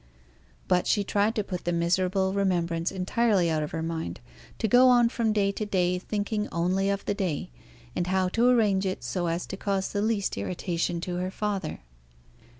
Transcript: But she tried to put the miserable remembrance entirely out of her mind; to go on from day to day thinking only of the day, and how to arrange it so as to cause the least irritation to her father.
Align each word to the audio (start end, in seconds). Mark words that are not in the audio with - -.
But 0.67 0.87
she 0.87 1.03
tried 1.03 1.35
to 1.35 1.43
put 1.43 1.63
the 1.63 1.71
miserable 1.71 2.33
remembrance 2.33 2.91
entirely 2.91 3.51
out 3.51 3.61
of 3.61 3.69
her 3.69 3.83
mind; 3.83 4.19
to 4.57 4.67
go 4.67 4.89
on 4.89 5.09
from 5.09 5.31
day 5.31 5.51
to 5.51 5.63
day 5.63 5.99
thinking 5.99 6.47
only 6.51 6.89
of 6.89 7.05
the 7.05 7.13
day, 7.13 7.51
and 7.95 8.07
how 8.07 8.27
to 8.29 8.49
arrange 8.49 8.83
it 8.87 9.03
so 9.03 9.27
as 9.27 9.45
to 9.45 9.57
cause 9.57 9.91
the 9.91 10.01
least 10.01 10.37
irritation 10.39 11.01
to 11.01 11.17
her 11.17 11.29
father. 11.29 11.81